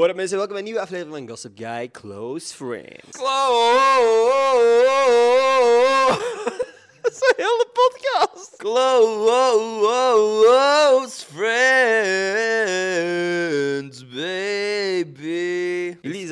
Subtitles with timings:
[0.00, 3.10] Up mensen, welkom bij een nieuwe aflevering van Gossip Guy Close Friends.
[7.02, 8.56] Dat is een hele podcast.
[8.56, 9.64] Close
[11.34, 11.58] friends,
[14.08, 15.01] baby.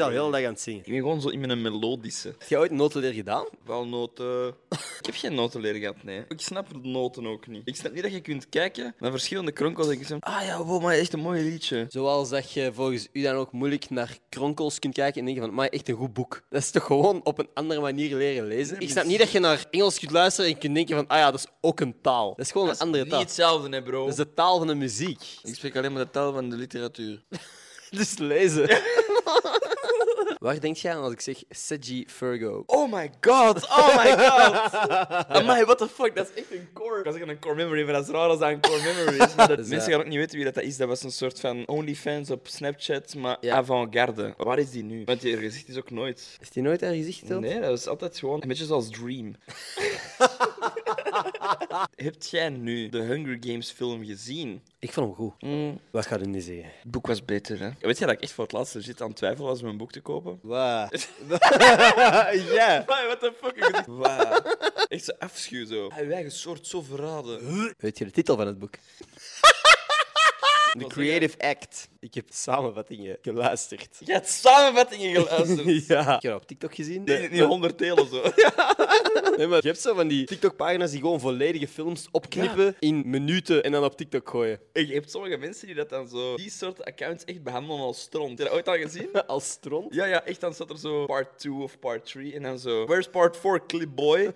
[0.01, 0.81] Zijn al heel dag aan het zingen.
[0.81, 2.29] Ik ben gewoon zo in mijn melodische.
[2.29, 3.47] Heb jij ooit notenleer gedaan?
[3.65, 4.55] Wel noten.
[4.99, 6.25] Ik heb geen notenleer gehad, nee.
[6.29, 7.63] Ik snap de noten ook niet.
[7.65, 10.65] Ik snap niet dat je kunt kijken naar verschillende kronkels en je zegt, ah ja,
[10.65, 11.87] wow, maar echt een mooi liedje.
[11.89, 15.55] Zoals dat je volgens u dan ook moeilijk naar kronkels kunt kijken en denken van,
[15.55, 16.43] maar echt een goed boek.
[16.51, 18.81] Dat is toch gewoon op een andere manier leren lezen?
[18.81, 21.31] Ik snap niet dat je naar Engels kunt luisteren en kunt denken van, ah ja,
[21.31, 22.29] dat is ook een taal.
[22.37, 23.21] Dat is gewoon een andere Niet taal.
[23.23, 24.01] hetzelfde, hè, bro.
[24.01, 25.23] Dat is de taal van de muziek.
[25.43, 27.23] Ik spreek alleen maar de taal van de literatuur.
[27.91, 28.69] Dus lezen.
[30.41, 32.63] Waar denk jij aan als ik zeg Seji Fergo?
[32.67, 34.73] Oh my god, oh my god.
[35.37, 36.99] Amai, what the fuck, dat is echt een core.
[36.99, 39.19] Ik was zeggen een core memory, maar dat is raar als dat een core memory
[39.25, 39.35] is.
[39.37, 40.77] Maar dat, Dus, mensen gaan ook niet weten wie dat is.
[40.77, 43.55] Dat was een soort van OnlyFans op Snapchat, maar Ja.
[43.57, 44.35] avant-garde.
[44.37, 45.03] Waar is die nu?
[45.05, 46.37] Want die gezicht is ook nooit...
[46.39, 47.29] Heeft hij nooit haar gezicht?
[47.29, 49.35] Nee, dat is altijd gewoon een beetje zoals Dream.
[51.95, 54.63] Heb jij nu de Hunger Games film gezien?
[54.79, 55.43] Ik vond hem goed.
[55.43, 56.65] Mm, Wat gaat u nu zeggen?
[56.83, 57.71] het boek was beter, hè?
[57.81, 59.77] Weet je dat ik echt voor het laatst legit aan het twijfelen was om een
[59.77, 60.39] boek te kopen?
[62.55, 62.85] Ja.
[62.87, 63.83] What the fuck?
[63.87, 64.41] Wauw.
[64.89, 65.91] Echt zo afschuw zo.
[66.01, 67.73] Uw eigen soort zo verraden.
[67.79, 68.75] Weet je de titel van het boek?
[70.79, 71.89] The Creative Act.
[72.01, 73.97] Ik heb samenvattingen geluisterd.
[74.05, 75.87] Je hebt samenvattingen geluisterd.
[75.87, 76.13] ja.
[76.13, 77.05] Heb je dat op TikTok gezien?
[77.05, 78.23] Nee, niet honderd delen zo.
[79.37, 83.63] Nee, maar je hebt zo van die TikTok-pagina's die gewoon volledige films opknippen in minuten
[83.63, 84.61] en dan op TikTok gooien.
[84.73, 88.29] Je hebt sommige mensen die dat dan zo, die soort accounts echt behandelen als stront.
[88.29, 89.09] Heb je dat ooit al gezien?
[89.27, 89.95] Als stront.
[89.95, 90.41] Ja, ja, echt.
[90.41, 92.87] Dan staat er zo part 2 of part 3 en dan zo.
[92.87, 94.33] Where's part 4, Clipboy?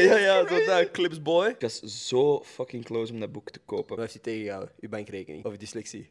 [0.00, 1.48] Ja, ja, zo dat, Clipsboy.
[1.48, 3.88] Ik was zo fucking close om dat boek te kopen.
[3.88, 4.74] Wat heeft hij tegengehouden?
[4.80, 6.10] Uw bankrekening of dyslexie?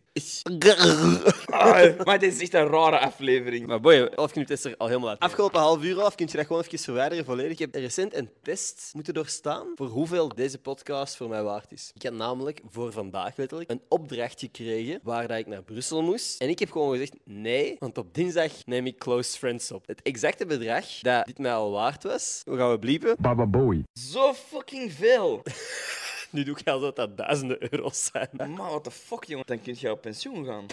[1.46, 3.68] Ah, maar dit is echt een rare aflevering.
[3.68, 5.20] Maar boy, Elf knip is er al helemaal uit.
[5.20, 7.52] Afgelopen half uur af kun je dat gewoon even verwijderen volledig.
[7.52, 11.92] Ik heb recent een test moeten doorstaan voor hoeveel deze podcast voor mij waard is.
[11.94, 16.42] Ik had namelijk voor vandaag letterlijk een opdracht gekregen waar dat ik naar Brussel moest.
[16.42, 19.88] En ik heb gewoon gezegd nee, want op dinsdag neem ik Close Friends op.
[19.88, 23.16] Het exacte bedrag dat dit mij al waard was, hoe gaan we bliepen?
[23.20, 23.79] Baba Bowie.
[23.94, 25.44] Zo fucking veel.
[26.32, 28.30] Nu doe ik alsof dat duizenden euro's zijn.
[28.38, 29.46] Maar what the fuck, jongen.
[29.46, 30.66] Dan kun je op pensioen gaan.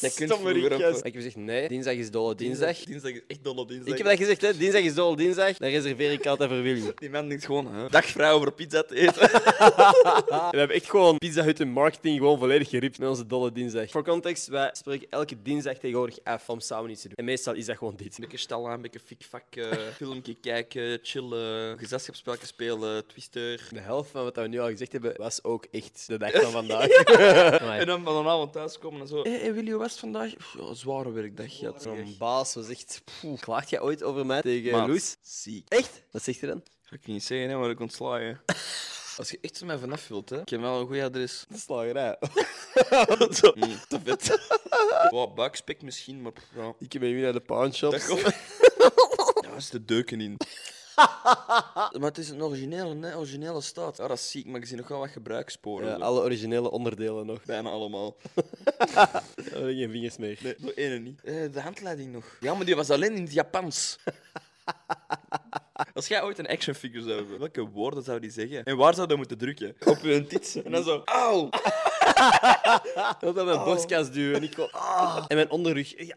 [0.00, 0.68] Je kunt Stommeriekjes.
[0.78, 2.76] vroeger op- Ik heb gezegd nee, dinsdag is dolle dinsdag.
[2.78, 3.92] Dinsdag is echt dolle dinsdag.
[3.92, 4.56] Ik heb dat gezegd, hè.
[4.56, 5.56] dinsdag is dolle dinsdag.
[5.56, 6.92] Dan reserveer ik altijd voor Willy.
[6.94, 7.90] Die man denkt gewoon, huh?
[7.90, 9.30] dag voor pizza te eten.
[10.50, 13.90] We hebben echt gewoon Pizza Hut en marketing gewoon volledig geript met onze dolle dinsdag.
[13.90, 17.16] Voor context, wij spreken elke dinsdag tegenwoordig af om samen iets te doen.
[17.16, 18.14] En meestal is dat gewoon dit.
[18.14, 19.66] Een beetje stal aan, een beetje fikvak, eh
[19.96, 23.68] filmpje kijken, chillen, gezelschapsspelletjes spelen, twister.
[23.70, 26.50] De helft van wat we nu al gezegd hebben, was ook echt de dag van
[26.50, 26.86] vandaag.
[27.78, 29.22] En dan van avond thuiskomen en zo.
[29.22, 30.36] Hé, hey, Willy, hoe was vandaag?
[30.36, 31.82] Pff, Ja, zware werkdag gehad.
[31.82, 33.02] Zo'n baas was echt...
[33.20, 35.16] Poeh, klaagt jij ooit over mij tegen Maat, Loes?
[35.22, 35.68] Ziek.
[35.68, 36.02] Echt?
[36.10, 36.62] Wat zegt hij dan?
[36.82, 38.40] Ga ik niet zeggen, hè, maar ik ontslagen.
[39.18, 40.40] Als je echt van mij vanaf wilt, hè.
[40.40, 41.44] Ik heb wel een goed adres.
[41.48, 42.16] De slagerij.
[43.40, 44.38] Zo, mm, te vet.
[45.34, 46.74] Buikspek misschien, maar ja.
[46.78, 47.92] Ik ben nu naar de pawnshop.
[47.92, 48.22] Dat komt...
[49.42, 50.36] Daar is de deuken in.
[51.98, 53.16] Maar het is een originele, hè?
[53.16, 53.96] originele staat.
[53.96, 55.88] Ja, dat is ziek, maar ik zie nog wel wat gebruikssporen.
[55.88, 56.02] Ja, zo.
[56.02, 57.44] alle originele onderdelen nog.
[57.44, 58.16] Bijna allemaal.
[58.94, 59.22] Daar
[59.52, 60.38] heb geen vingers meer.
[60.42, 61.20] Nee, nog één niet.
[61.24, 62.36] Eh, de handleiding nog.
[62.40, 63.98] Ja, maar die was alleen in het Japans.
[65.94, 68.64] Als jij ooit een action figure zou hebben, welke woorden zou die zeggen?
[68.64, 69.76] En waar zou dat moeten drukken?
[69.84, 70.62] Op hun tits.
[70.62, 71.48] En dan zo, auw!
[73.20, 74.72] Dat dan mijn borstkas duwen en ik gewoon...
[74.72, 75.24] Ah.
[75.28, 76.06] En mijn onderrug.
[76.06, 76.16] Ja,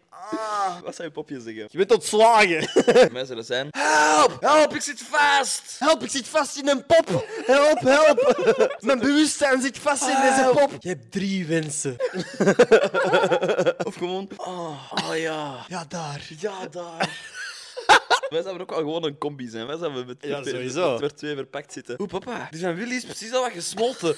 [0.77, 0.83] ah.
[0.83, 1.67] Wat zou je popje zeggen?
[1.69, 2.69] Je bent ontslagen.
[3.25, 4.37] Zou dat zijn, help!
[4.39, 5.75] Help, ik zit vast!
[5.79, 7.25] Help, ik zit vast in een pop.
[7.45, 8.45] Help, help.
[8.79, 10.71] Mijn bewustzijn zit vast in deze pop.
[10.79, 11.95] Je hebt drie wensen.
[13.83, 15.65] Of gewoon, oh, oh ja.
[15.67, 16.27] Ja, daar.
[16.39, 17.39] Ja, daar.
[18.31, 19.67] Wij zouden ook wel gewoon een combi zijn.
[19.67, 20.99] Wij zouden met, Ja, met- sowieso.
[20.99, 21.95] met twee verpakt zitten.
[22.01, 24.15] Oeh, papa, die van Willy is precies al wat gesmolten.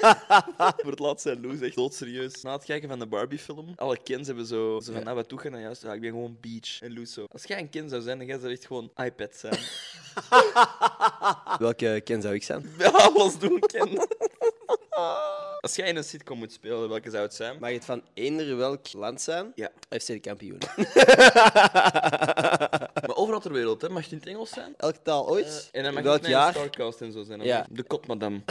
[0.82, 2.42] Voor het laatst zijn Lou echt doodserieus.
[2.42, 5.40] Na het kijken van de Barbie-film, alle Kens hebben zo, zo van, nou, wat doe
[5.42, 5.82] je dan juist?
[5.82, 6.80] Ja, ik ben gewoon Beach.
[6.80, 9.34] En Lou zo, als jij een Ken zou zijn, dan jij zou echt gewoon iPad
[9.36, 9.58] zijn.
[11.58, 12.70] Welke Ken zou ik zijn?
[12.78, 14.08] Ja, alles doen, Ken.
[15.60, 17.56] Als jij in een sitcom moet spelen, welke zou het zijn?
[17.60, 19.52] Mag het van eender welk land zijn?
[19.54, 19.70] Ja.
[19.98, 20.58] FC de kampioen.
[23.20, 23.88] Overal ter wereld, hè.
[23.88, 24.74] Mag het in het Engels zijn?
[24.76, 25.68] Elke taal ooit.
[25.72, 26.52] En dan mag Welk het jaar?
[26.52, 27.42] Starcast en zo zijn.
[27.42, 27.66] Ja.
[27.70, 28.40] De kot, madame.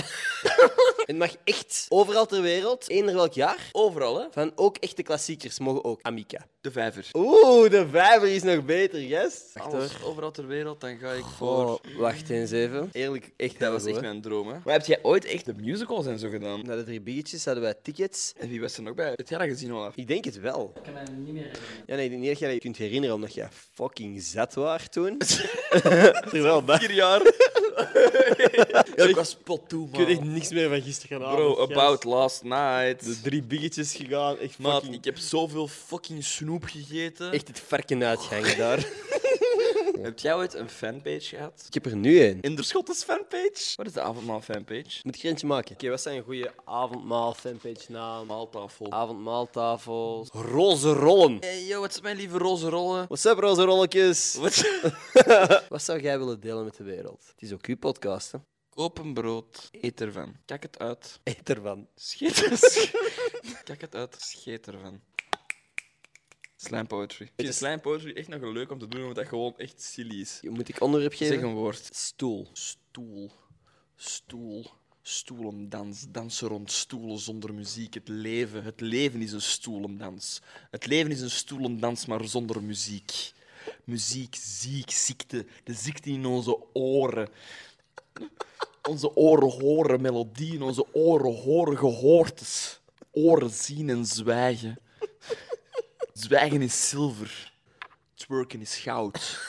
[1.10, 3.69] Het mag echt overal ter wereld, eender welk jaar.
[3.71, 4.25] Overal, hè.
[4.31, 6.00] Van ook echte klassiekers mogen ook.
[6.01, 6.45] Amica.
[6.62, 7.07] De vijver.
[7.13, 9.50] Oeh, de vijver is nog beter, yes.
[9.54, 10.10] Wacht Alles hoor.
[10.10, 11.80] overal ter wereld, dan ga ik voor...
[11.98, 12.89] Wacht eens even.
[12.92, 14.54] Eerlijk, echt Dat was echt mijn droom, hè.
[14.66, 16.66] Maar heb jij ooit echt de musicals en zo gedaan?
[16.66, 18.33] Na de drie biertjes hadden wij tickets.
[18.38, 19.13] En wie was er nog bij?
[19.16, 19.95] Heb jij dat gezien, Olaf?
[19.95, 20.71] Ik denk het wel.
[20.75, 21.83] Ik kan me niet meer herinneren.
[21.86, 24.88] Ja, nee, ik denk niet dat jij je kunt herinneren, omdat jij fucking zat was
[24.90, 25.18] toen.
[26.32, 26.64] Terwijl.
[26.66, 27.22] Vier jaar.
[28.96, 30.34] ja, ik was pot toe, Ik weet echt man.
[30.34, 33.06] niks meer van gisteren Bro, about last night.
[33.06, 34.38] De drie biggetjes gegaan.
[34.38, 34.96] Echt Maat, fucking...
[34.96, 37.32] ik heb zoveel fucking snoep gegeten.
[37.32, 38.78] Echt het varken uitgangen daar.
[40.01, 41.63] Heb jij ooit een fanpage gehad?
[41.68, 42.42] Ik heb er nu een.
[42.42, 43.74] Inderschotters fanpage?
[43.75, 45.00] Wat is de avondmaal fanpage?
[45.04, 45.74] Moet ik er eentje maken?
[45.74, 48.28] Oké, wat zijn een goede avondmaal fanpage naam?
[48.28, 48.92] Maaltafel.
[48.92, 50.30] Avondmaaltafels.
[50.31, 51.38] Roze rollen.
[51.40, 53.06] Hey, yo, wat is mijn lieve roze rollen?
[53.07, 54.36] What's up, roze rolletjes?
[54.42, 54.69] Wat?
[55.69, 57.24] Wat zou jij willen delen met de wereld?
[57.31, 58.38] Het is ook uw podcast, hè?
[58.69, 60.36] Koop een brood, eet ervan.
[60.45, 61.19] Kijk het uit.
[61.24, 61.88] Eet ervan.
[61.95, 62.34] Scheet
[63.63, 65.02] Kijk het uit, scheet ervan.
[66.62, 67.26] Slam poetry.
[67.26, 70.20] Ik vind slam poetry echt nog leuk om te doen, omdat dat gewoon echt silly
[70.20, 70.40] is.
[70.42, 71.34] Moet ik onderwerp geven?
[71.34, 71.90] Zeg een woord.
[71.92, 72.48] Stoel.
[72.54, 73.32] Stoel.
[73.96, 74.66] Stoel.
[75.02, 76.06] Stoelendans.
[76.10, 77.94] Dansen rond stoelen zonder muziek.
[77.94, 78.64] Het leven.
[78.64, 80.42] Het leven is een stoelendans.
[80.72, 83.32] Het leven is een stoelendans, maar zonder muziek.
[83.84, 85.46] Muziek, ziek, ziekte.
[85.64, 87.30] De ziekte in onze oren.
[88.90, 92.80] Onze oren horen melodieën, onze oren horen gehoortes.
[93.12, 94.80] Oren zien en zwijgen.
[96.19, 97.51] Zwijgen is zilver.
[98.16, 99.39] Twerken is goud.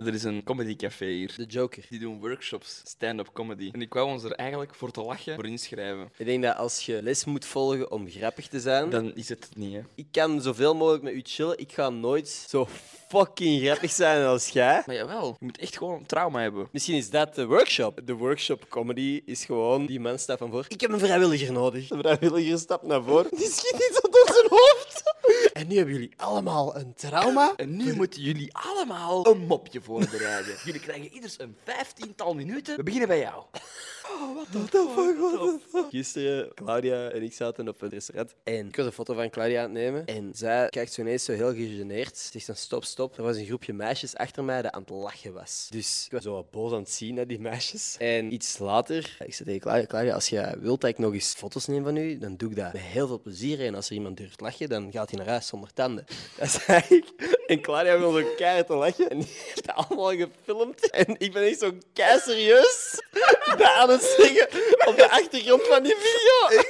[0.00, 1.32] Er is een comedycafé hier.
[1.36, 1.86] De Joker.
[1.88, 3.70] Die doen workshops, stand-up comedy.
[3.72, 6.10] En ik wou ons er eigenlijk voor te lachen voor inschrijven.
[6.16, 9.44] Ik denk dat als je les moet volgen om grappig te zijn, Dan is het
[9.44, 9.80] het niet, hè.
[9.94, 11.58] ik kan zoveel mogelijk met u chillen.
[11.58, 12.68] Ik ga nooit zo
[13.08, 14.82] fucking grappig zijn als jij.
[14.86, 16.68] Maar jawel, je moet echt gewoon een trauma hebben.
[16.72, 18.00] Misschien is dat de workshop.
[18.04, 20.64] De workshop comedy is gewoon die man staat van voor.
[20.68, 21.88] Ik heb een vrijwilliger nodig.
[21.88, 23.30] De vrijwilliger stapt naar voren.
[23.38, 25.02] Die schiet iets door zijn hoofd.
[25.52, 27.52] En nu hebben jullie allemaal een trauma.
[27.56, 30.54] En nu moeten jullie allemaal een mopje voorbereiden.
[30.64, 32.76] jullie krijgen ieders een vijftiental minuten.
[32.76, 33.44] We beginnen bij jou.
[35.90, 39.58] Gisteren, Claudia en ik zaten op het restaurant en ik was een foto van Claudia
[39.62, 40.06] aan het nemen.
[40.06, 42.18] En zij kijkt zo ineens zo heel gegeneerd.
[42.18, 43.16] Ze zegt dan stop, stop.
[43.16, 45.66] Er was een groepje meisjes achter mij dat aan het lachen was.
[45.70, 47.96] Dus ik was zo wat boos aan het zien, hè, die meisjes.
[47.98, 51.34] En iets later, ik zei tegen Claudia, Claudia, als je wilt dat ik nog eens
[51.36, 53.66] foto's neem van u, dan doe ik dat met heel veel plezier.
[53.66, 56.04] En als er iemand durft lachen, dan gaat hij naar huis zonder tanden.
[56.38, 57.04] Dat zei ik.
[57.46, 59.10] En Claudia wil zo keihard te lachen.
[59.10, 60.90] En die heeft dat allemaal gefilmd.
[60.90, 63.02] En ik ben echt zo kei serieus
[63.58, 64.48] dat aan het zeggen
[64.88, 66.62] op de achtergrond van die video.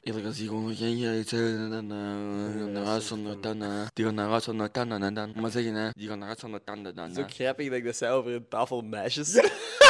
[0.00, 3.86] Eerlijk als die gewoon keer iets zeggen, dan gaan naar huis zonder tanden.
[3.92, 5.32] Die gaan naar huis zonder tanden en dan.
[5.36, 7.18] Maar zeggen, hè, die gaan naar huis zonder tanden dan.
[7.18, 9.34] Ook grappig dat ik dat zei over een tafel meisjes.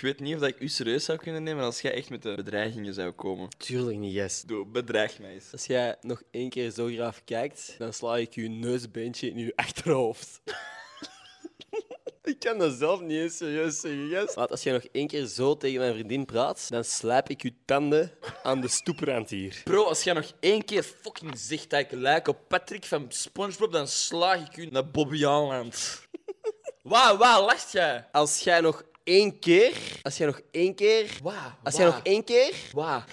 [0.00, 2.22] Ik weet niet of dat ik u serieus zou kunnen nemen als jij echt met
[2.22, 3.48] de bedreigingen zou komen.
[3.58, 4.42] Tuurlijk niet, yes.
[4.42, 5.52] Doe, bedreig mij eens.
[5.52, 9.52] Als jij nog één keer zo graaf kijkt, dan sla ik je neusbeentje in je
[9.56, 10.40] achterhoofd.
[12.22, 14.34] ik kan dat zelf niet eens serieus zeggen, yes.
[14.34, 18.12] Als jij nog één keer zo tegen mijn vriendin praat, dan slijp ik je tanden
[18.42, 19.60] aan de stoeprand hier.
[19.64, 23.72] Bro, als jij nog één keer fucking zegt dat ik lijk op Patrick van SpongeBob,
[23.72, 26.06] dan slaag ik u naar Bobby Aanland.
[26.82, 28.08] Wauw, waar lacht jij?
[28.12, 29.72] Als jij nog één keer,
[30.02, 33.04] als jij nog één keer, Wauw, als jij nog één keer, Waar?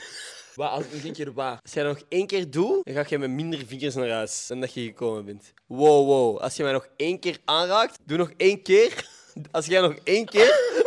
[0.55, 0.69] Waar?
[0.69, 1.59] Als ik nog één keer waar?
[1.63, 4.59] als jij nog één keer doet, dan ga je met minder vingers naar huis dan
[4.59, 5.53] dat je gekomen bent.
[5.65, 6.37] Wow, wow.
[6.37, 9.09] Als je mij nog één keer aanraakt, doe nog één keer.
[9.51, 10.85] Als jij nog één keer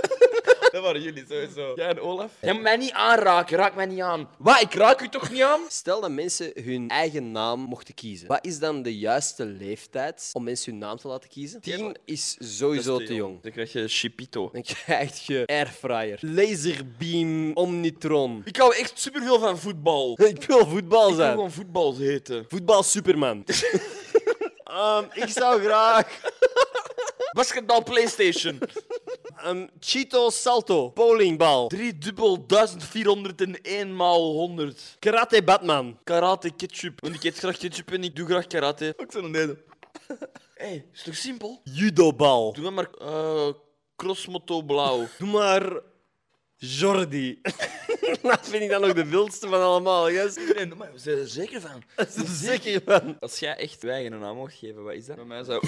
[0.81, 1.73] Dat waren jullie sowieso.
[1.77, 2.33] Jij en Olaf?
[2.41, 4.29] Jij moet mij niet aanraken, raak mij niet aan.
[4.39, 4.61] Wat?
[4.61, 5.61] Ik raak u toch niet aan?
[5.69, 8.29] Stel dat mensen hun eigen naam mochten kiezen.
[8.29, 11.61] Wat is dan de juiste leeftijd om mensen hun naam te laten kiezen?
[11.61, 13.43] Tien is sowieso te jong.
[13.43, 14.49] Dan krijg je Chipito.
[14.53, 18.43] Dan krijg je airfryer, laserbeam, omnitron.
[18.45, 20.19] Ik hou echt superveel van voetbal.
[20.35, 21.33] Ik wil voetbal Ik wil zijn.
[21.33, 22.45] gewoon voetbal heten.
[22.49, 23.45] Voetbal Superman.
[24.65, 26.21] Ehm, ik zou graag
[27.37, 28.59] Basketbal PlayStation.
[29.43, 31.69] Een Cheeto Salto bowlingbal.
[31.69, 34.97] 3 dubbel 1401 maal 100.
[34.99, 35.99] Karate Batman.
[36.05, 37.01] Karate ketchup.
[37.01, 38.95] Want ik eet graag ketchup en ik doe graag karate.
[38.97, 39.59] Ook zo'n deden.
[40.07, 40.17] Hé,
[40.67, 41.61] hey, is toch simpel?
[41.65, 42.53] Judobal.
[42.53, 43.49] Doe dan maar eh
[43.97, 45.07] crossmotto blauw.
[45.19, 45.81] Doe maar
[46.57, 47.41] Jordi.
[48.23, 50.11] Dat vind ik dan nog de wildste van allemaal.
[50.11, 50.39] gast.
[50.55, 51.83] Nee, maar we zijn er zeker van.
[51.97, 53.17] Dat is er zeker van.
[53.21, 55.17] Als jij echt wij een naam mocht geven, wat is dat?
[55.17, 55.63] Bij mij zou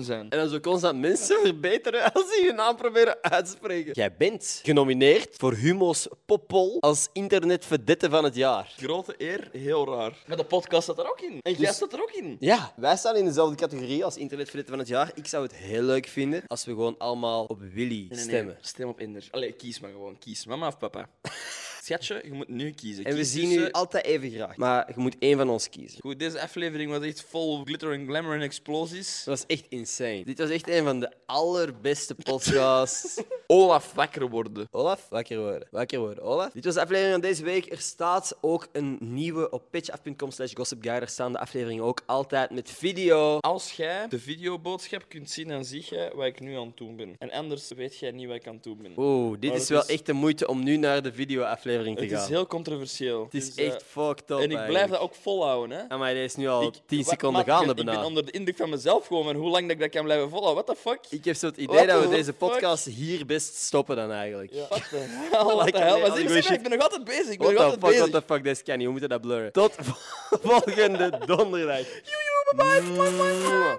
[0.00, 0.30] zijn.
[0.30, 3.92] En dan zo constant mensen verbeteren als ze je naam proberen uit te spreken.
[3.92, 8.72] Jij bent genomineerd voor Humo's Poppol als internetvedette van het jaar.
[8.76, 10.16] Grote eer, heel raar.
[10.26, 11.38] Maar de podcast staat er ook in.
[11.42, 12.36] En jij Dus- staat er ook in.
[12.40, 15.10] Ja, wij staan in dezelfde categorie als internetvedette van het jaar.
[15.14, 18.18] Ik zou het heel leuk vinden als we gewoon allemaal op Willy Nee, nee, nee.
[18.24, 18.56] stemmen.
[18.60, 19.28] Stem op Inder.
[19.30, 20.18] Allee, kies maar gewoon.
[20.18, 20.46] Kies.
[20.46, 21.08] Mama of papa.
[21.88, 23.04] Schatje, je moet nu kiezen.
[23.04, 24.56] En we Kies zien tussen- u altijd even graag.
[24.56, 26.00] Maar je moet één van ons kiezen.
[26.00, 29.22] Goed, deze aflevering was echt vol glitter en glamour en explosies.
[29.24, 30.22] Dat was echt insane.
[30.24, 33.22] Dit was echt een van de allerbeste podcasts.
[33.46, 34.66] Olaf wakker worden.
[34.70, 35.68] Olaf, wakker worden.
[35.70, 36.52] Wakker worden, Olaf.
[36.52, 37.72] Dit was de aflevering van deze week.
[37.72, 40.98] Er staat ook een nieuwe op patreon.com slash gossipguy.
[40.98, 43.38] Daar staan de afleveringen ook altijd met video.
[43.38, 46.96] Als jij de videoboodschap kunt zien, dan zie je wat ik nu aan het doen
[46.96, 47.14] ben.
[47.18, 48.92] En anders weet jij niet wat ik aan het doen ben.
[48.96, 51.12] Oeh, dit Maar is wel is- echt de moeite om nu naar de
[51.84, 52.22] te Het gaan.
[52.22, 53.24] is heel controversieel.
[53.24, 55.96] Het is Dus, eh, echt fucked up En ik blijf dat ook volhouden, hè.
[55.96, 58.04] Maar is nu al Ik- 10 wa- seconden gaande Ik ben bijna.
[58.04, 60.64] onder de indruk van mezelf gewoon, en hoe lang dat ik dat kan blijven volhouden.
[60.64, 61.00] What the fuck?
[61.18, 62.38] Ik heb zo het idee What dat we the deze fuck?
[62.38, 64.52] podcast hier best stoppen dan eigenlijk.
[64.52, 64.66] Ja.
[64.68, 64.96] What the
[65.30, 65.44] hell?
[65.44, 65.92] What Like, the hell?
[65.92, 67.28] nee, Maar al die zie je, goeie zeg, ik ben nog altijd bezig.
[67.28, 68.08] Ik ben What nog the altijd fuck, bezig.
[68.10, 68.84] what the fuck, deze kan niet.
[68.86, 69.52] We moeten dat blurren.
[69.52, 69.74] Tot
[70.42, 71.78] volgende donderdag.
[71.78, 73.76] Joejoe, bye bye.